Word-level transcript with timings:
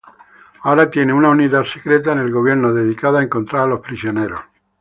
Ahora 0.63 0.89
tiene 0.89 1.13
una 1.13 1.29
unidad 1.29 1.63
secreta 1.63 2.13
en 2.13 2.17
el 2.17 2.31
gobierno 2.31 2.73
dedicada 2.73 3.19
a 3.19 3.23
encontrar 3.23 3.61
a 3.65 3.67
los 3.67 3.81
prisioneros. 3.81 4.41